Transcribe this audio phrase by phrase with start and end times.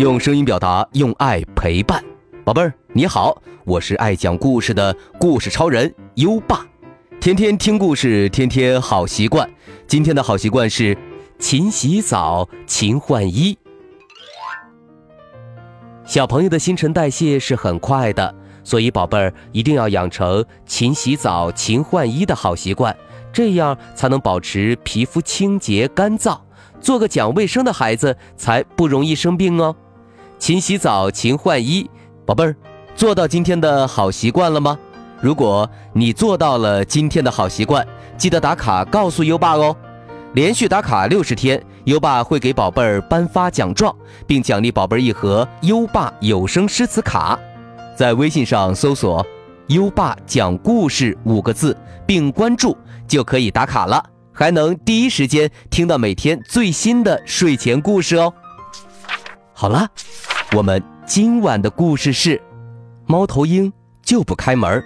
[0.00, 2.02] 用声音表达，用爱陪伴。
[2.42, 6.64] 宝贝儿，你好，我是爱讲故事的故事超人优爸。
[7.20, 9.46] 天天听故事，天天好习惯。
[9.86, 10.96] 今天的好习惯是
[11.38, 13.58] 勤洗澡，勤换衣。
[16.06, 22.96] 小朋友的新陈代谢是很快的，所以宝贝儿一定要养成勤洗澡、勤换衣的好习惯，
[23.30, 26.40] 这样才能保持皮肤清洁干燥，
[26.80, 29.76] 做个讲卫生的孩子，才不容易生病哦。
[30.40, 31.88] 勤洗澡，勤换衣，
[32.24, 32.56] 宝贝儿，
[32.96, 34.76] 做到今天的好习惯了吗？
[35.20, 37.86] 如果你做到了今天的好习惯，
[38.16, 39.76] 记得打卡告诉优爸哦。
[40.32, 43.94] 连续打卡六十天，优爸会给宝贝儿颁发奖状，
[44.26, 47.38] 并奖励宝贝儿一盒优爸有声诗词卡。
[47.94, 49.24] 在微信上搜索
[49.68, 51.76] “优爸讲故事”五个字，
[52.06, 52.74] 并关注
[53.06, 58.32] 就可以打卡了，还能第一时间听到每天最新的睡前故事哦。
[59.60, 59.86] 好了，
[60.56, 62.40] 我们今晚的故事是：
[63.06, 64.82] 猫头鹰就不开门。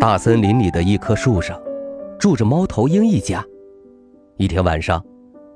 [0.00, 1.60] 大森林里的一棵树上，
[2.18, 3.44] 住着猫头鹰一家。
[4.38, 5.04] 一天晚上，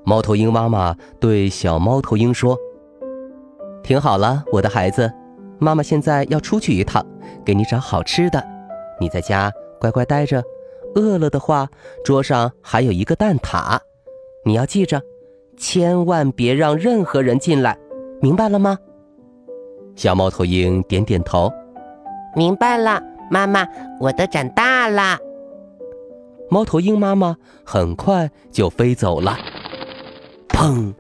[0.05, 2.57] 猫头鹰妈妈对小猫头鹰说
[3.85, 5.13] ：“听好了，我的孩子，
[5.59, 7.05] 妈妈现在要出去一趟，
[7.45, 8.43] 给你找好吃的。
[9.01, 10.43] 你在家乖乖待着，
[10.95, 11.69] 饿了的话，
[12.05, 13.79] 桌上还有一个蛋挞，
[14.45, 15.03] 你要记着，
[15.57, 17.79] 千万别让任何人进来，
[18.21, 18.79] 明白了吗？”
[19.97, 21.53] 小猫头鹰点点头，
[22.35, 23.03] 明白了。
[23.31, 23.65] 妈妈，
[24.01, 25.19] 我都长大了。
[26.49, 29.37] 猫头鹰妈妈很快就飞走了。
[30.61, 30.93] 砰！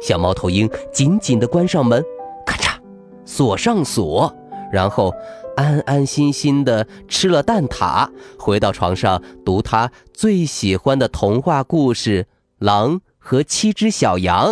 [0.00, 2.04] 小猫头鹰紧紧地关上门，
[2.44, 2.76] 咔嚓，
[3.24, 4.34] 锁上锁，
[4.72, 5.14] 然后
[5.56, 12.24] 安安心心地吃了蛋挞，回到床上读他最喜欢的童话故事
[12.58, 14.48] 《狼和七只小羊》。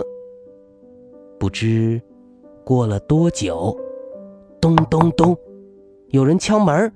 [1.40, 2.00] 不知
[2.64, 3.76] 过了多久，
[4.60, 5.36] 咚咚咚。
[6.10, 6.92] 有人敲门，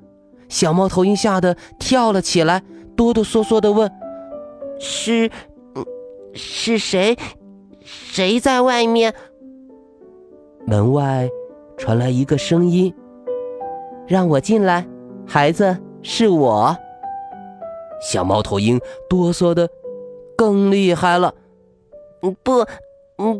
[0.48, 2.62] 小猫头鹰吓得跳了起来，
[2.96, 3.90] 哆哆嗦嗦地问
[4.78, 5.28] ：“是，
[6.34, 7.16] 是谁？
[7.80, 9.14] 谁在外面？”
[10.66, 11.28] 门外
[11.76, 12.94] 传来一个声音
[14.06, 14.86] ：“让我进来，
[15.26, 16.76] 孩子，是我。”
[18.00, 19.68] 小猫头鹰哆嗦的
[20.36, 21.34] 更厉害了
[22.42, 22.64] ：“不，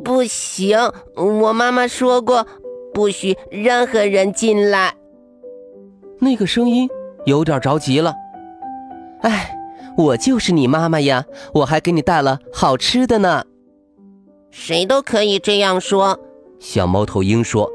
[0.05, 0.79] 不行！
[1.17, 2.47] 我妈妈说过，
[2.93, 4.95] 不许任何人进来。”
[6.21, 6.89] 那个声音
[7.25, 8.15] 有点着急了，
[9.23, 9.53] 哎，
[9.97, 13.45] 我就是你妈妈呀，我还给你带了好吃的呢。
[14.51, 16.19] 谁都可以这样说，
[16.59, 17.71] 小猫头鹰说。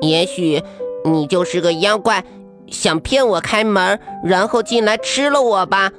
[0.00, 0.62] 也许
[1.04, 2.24] 你就是个妖怪，
[2.68, 5.90] 想骗我开门，然后进来吃了我吧。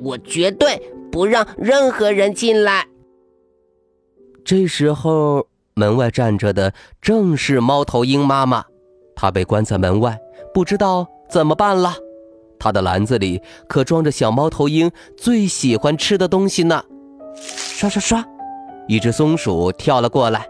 [0.00, 2.86] 我绝对不让任何人进来。
[4.44, 8.64] 这时候，门外站着的正是猫头鹰妈妈，
[9.14, 10.18] 她被关在门外，
[10.52, 11.06] 不知道。
[11.30, 11.94] 怎么办了？
[12.62, 16.80] 他的篮子里可装着小猫头鹰最喜欢吃的东西呢。
[17.34, 18.24] 刷刷刷，
[18.86, 20.48] 一只松鼠跳了过来。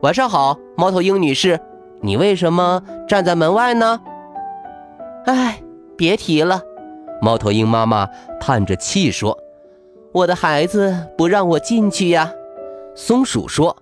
[0.00, 1.60] 晚上好，猫头鹰女士，
[2.00, 4.00] 你为什么站在门外呢？
[5.26, 5.62] 哎，
[5.94, 6.62] 别提了。
[7.20, 8.08] 猫头鹰妈妈
[8.40, 9.36] 叹着气说
[10.14, 12.32] ：“我的孩子不让我进去呀。”
[12.96, 13.76] 松鼠说：“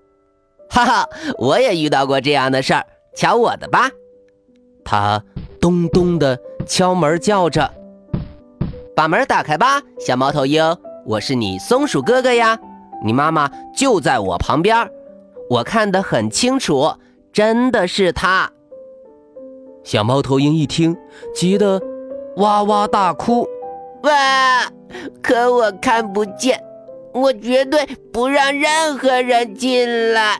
[0.68, 2.84] 哈哈，我也遇到过这样的事儿，
[3.14, 3.88] 瞧我的吧。”
[4.84, 5.22] 他。
[5.60, 6.38] 咚咚的
[6.68, 7.72] 敲门，叫着
[8.94, 10.62] ：“把门打开吧，小猫头鹰，
[11.06, 12.58] 我是你松鼠哥哥呀，
[13.02, 14.88] 你妈妈就在我旁边，
[15.48, 16.92] 我看得很清楚，
[17.32, 18.52] 真的是他。”
[19.82, 20.94] 小猫头鹰一听，
[21.34, 21.80] 急得
[22.36, 23.48] 哇哇大哭
[24.04, 24.70] ：“哇！
[25.22, 26.62] 可我看不见，
[27.14, 30.38] 我绝对不让任何人进来。”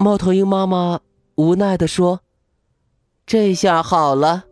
[0.00, 1.00] 猫头鹰妈妈
[1.34, 2.20] 无奈地说。
[3.26, 4.44] 这下好了，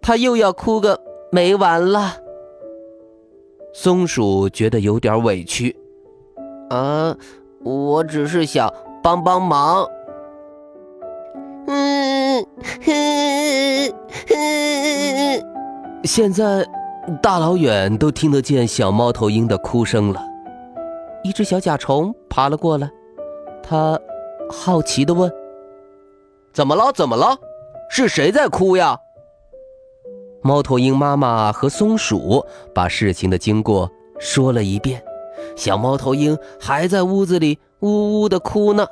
[0.00, 1.00] 他又要哭个
[1.32, 2.12] 没完了。
[3.72, 5.76] 松鼠觉得有点委屈，
[6.68, 7.16] 啊，
[7.64, 8.72] 我只是想
[9.02, 9.84] 帮帮忙。
[11.66, 12.46] 嗯，
[16.04, 16.64] 现在
[17.20, 20.22] 大老远都听得见小猫头鹰的哭声了。
[21.24, 22.88] 一只小甲虫爬了过来，
[23.60, 23.98] 它
[24.48, 25.28] 好奇地问
[26.54, 26.92] ：“怎么了？
[26.92, 27.36] 怎么了？”
[27.92, 28.96] 是谁在哭呀？
[30.42, 33.90] 猫头鹰妈妈和松鼠把事情的经过
[34.20, 35.02] 说了一遍，
[35.56, 38.86] 小猫头鹰还在屋子里呜呜的哭呢。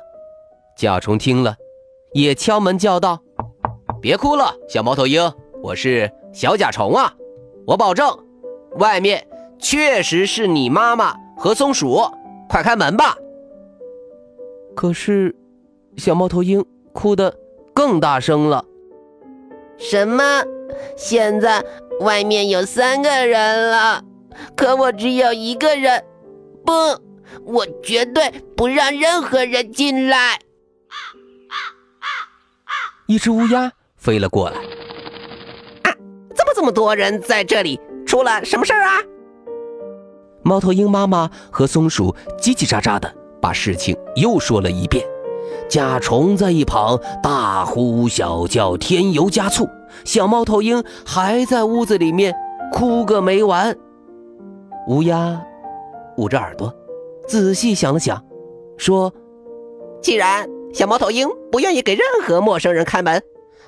[0.75, 1.55] 甲虫听了，
[2.11, 3.17] 也敲门叫道
[4.01, 5.31] ：“别哭了，小猫头鹰，
[5.63, 7.15] 我是小甲虫啊！
[7.65, 8.05] 我保证，
[8.79, 9.25] 外面
[9.57, 12.01] 确实是你妈妈和松鼠，
[12.49, 13.15] 快开门吧。”
[14.75, 15.33] 可是，
[15.95, 17.33] 小猫头鹰哭得
[17.73, 18.65] 更大声了。
[19.79, 20.43] 什么？
[20.95, 21.63] 现在
[22.01, 24.03] 外面有三个人了，
[24.55, 26.03] 可我只有一个人。
[26.65, 26.71] 不，
[27.45, 30.39] 我绝对不让任何人进来。
[33.07, 34.57] 一只乌鸦飞了过来。
[34.57, 35.95] 啊，
[36.35, 37.79] 怎么这么多人在这里？
[38.05, 38.97] 出了什么事儿啊？
[40.43, 45.05] 猫头鹰妈妈和松鼠叽叽喳喳的把事情又说了一遍。
[45.69, 49.69] 甲虫在一旁大呼小叫，添油加醋。
[50.03, 52.35] 小猫头鹰还在屋子里面
[52.73, 53.75] 哭个没完。
[54.87, 55.41] 乌鸦
[56.17, 56.73] 捂着耳朵，
[57.27, 58.23] 仔细想了想，
[58.77, 59.13] 说
[60.01, 63.21] ：“既然小猫头鹰不愿意给任何陌生人开门，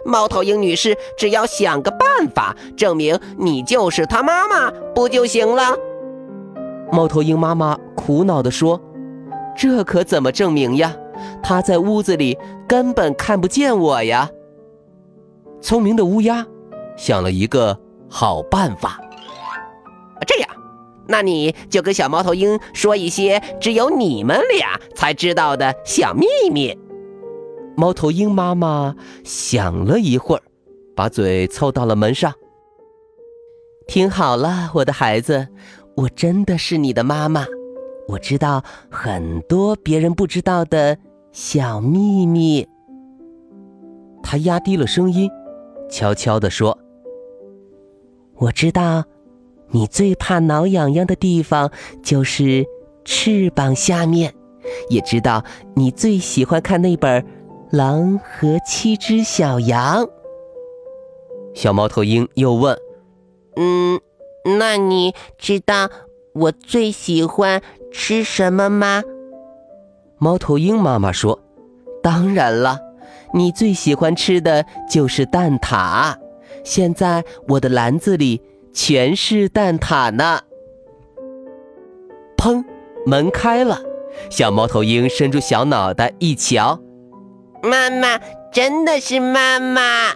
[0.03, 5.75] 猫头鹰女士只要想个办法证明你就是她妈妈，不就行了？”
[6.91, 8.81] 猫头鹰妈妈苦恼地说
[9.55, 10.95] ：“这可怎么证明呀？
[11.41, 14.29] 她在屋子里根本看不见我呀。”
[15.61, 16.45] 聪明的乌鸦
[16.97, 17.79] 想了一个
[18.09, 18.99] 好办法。
[20.27, 20.49] 这样，
[21.07, 26.77] 那你就跟小猫头鹰说一些只有你们俩才知道的小秘密。
[27.75, 30.43] 猫头鹰妈妈想了一会儿，
[30.95, 32.33] 把嘴凑到了门上。
[33.87, 35.47] 听好了，我的孩子，
[35.95, 37.45] 我真的是你的妈妈。
[38.07, 40.97] 我知道很多别人不知道的
[41.31, 42.67] 小秘密。
[44.23, 45.29] 他压低了声音。
[45.89, 46.77] 悄悄地说
[48.39, 49.03] ：“我知道，
[49.71, 51.69] 你最怕挠痒痒的地方
[52.01, 52.65] 就是
[53.03, 54.33] 翅膀下面，
[54.89, 55.43] 也知道
[55.75, 57.21] 你最喜欢看那本
[57.71, 60.05] 《狼和七只小羊》。”
[61.53, 62.77] 小猫头鹰又问
[63.59, 63.99] ：“嗯，
[64.57, 65.89] 那你知道
[66.33, 67.61] 我最喜欢
[67.91, 69.03] 吃什么吗？”
[70.23, 71.41] 猫头鹰妈妈说
[72.03, 72.77] ：“当然了。”
[73.33, 76.15] 你最喜欢吃的就是蛋挞，
[76.63, 78.39] 现在我的篮子里
[78.71, 80.41] 全是蛋挞呢。
[82.37, 82.63] 砰！
[83.05, 83.81] 门开了，
[84.29, 86.79] 小猫头鹰伸出小脑袋一瞧，
[87.63, 88.19] 妈妈
[88.51, 90.13] 真的是妈妈！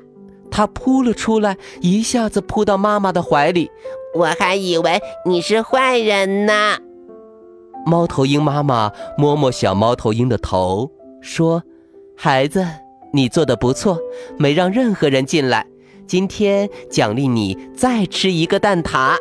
[0.51, 3.71] 它扑了出来，一下子扑到妈妈的怀里。
[4.13, 6.77] 我还以为你是坏人呢。
[7.85, 10.91] 猫头鹰妈妈摸摸小猫头鹰的头，
[11.21, 11.63] 说
[12.17, 12.65] ：“孩子。”
[13.13, 13.97] 你做的不错，
[14.37, 15.65] 没让任何人进来。
[16.05, 19.15] 今天奖励你再吃一个蛋挞。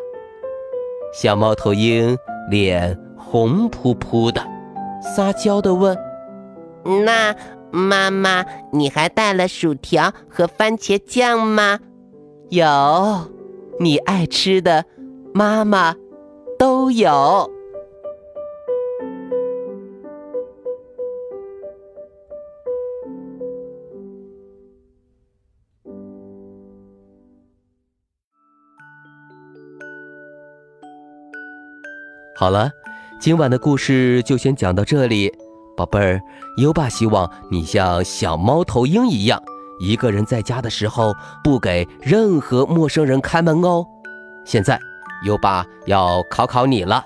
[1.14, 2.18] 小猫头鹰
[2.50, 4.44] 脸红扑扑的，
[5.00, 5.96] 撒娇的问
[7.04, 7.36] ：“那
[7.70, 11.78] 妈妈，你还带了薯条和番茄酱吗
[12.50, 13.30] ？”“有，
[13.78, 14.84] 你爱吃的，
[15.32, 15.94] 妈妈
[16.58, 17.48] 都有。”
[32.44, 32.70] 好了，
[33.18, 35.32] 今晚的故事就先讲到这里，
[35.74, 36.20] 宝贝儿，
[36.58, 39.42] 优爸希望你像小猫头鹰一样，
[39.80, 43.82] 一个人在家的时候不给任何陌生人开门哦。
[44.44, 44.78] 现在，
[45.24, 47.02] 优爸要考考你了，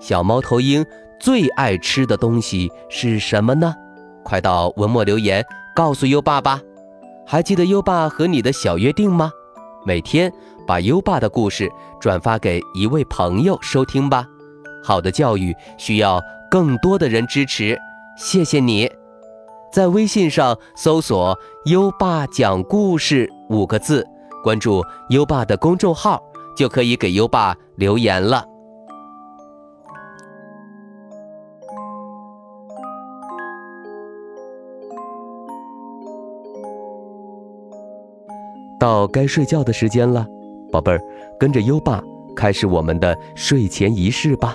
[0.00, 0.84] 小猫头鹰
[1.20, 3.72] 最爱吃的东西是什么呢？
[4.24, 6.60] 快到文末留言告诉优爸吧。
[7.24, 9.30] 还记得优爸和你的小约定吗？
[9.86, 10.32] 每天
[10.66, 14.26] 把优爸的故事转发给一位朋友收听吧。
[14.84, 17.76] 好的教育需要更多的人支持，
[18.18, 18.90] 谢谢你。
[19.72, 21.36] 在微信上搜索
[21.66, 24.06] “优爸讲故事”五个字，
[24.42, 26.22] 关注优爸的公众号，
[26.54, 28.46] 就可以给优爸留言了。
[38.78, 40.26] 到该睡觉的时间了，
[40.70, 41.00] 宝贝儿，
[41.40, 42.02] 跟着优爸
[42.36, 44.54] 开始我们的睡前仪式吧。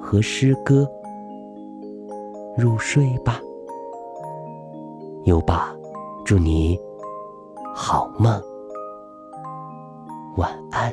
[0.00, 0.90] 和诗歌，
[2.56, 3.40] 入睡吧。
[5.24, 5.76] 优爸，
[6.24, 6.78] 祝你
[7.74, 8.42] 好梦，
[10.36, 10.92] 晚安。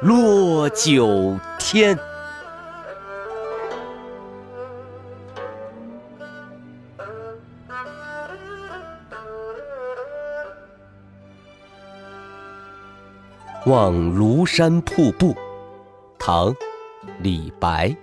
[0.00, 1.98] 落九天，
[13.66, 15.34] 望庐山瀑布，
[16.16, 16.52] 唐·
[17.18, 17.96] 李白。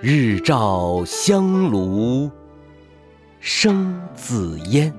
[0.00, 2.30] 日照香炉
[3.40, 4.90] 生紫烟。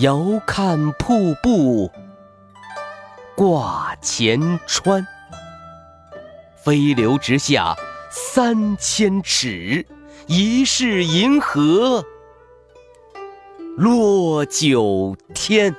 [0.00, 1.90] 遥看瀑布
[3.36, 5.06] 挂前川，
[6.56, 7.76] 飞流直下
[8.10, 9.86] 三千尺，
[10.26, 12.02] 疑是银河
[13.76, 15.76] 落九天。